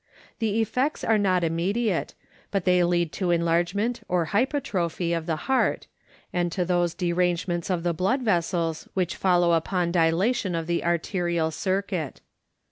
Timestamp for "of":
5.13-5.27, 7.69-7.83, 10.55-10.65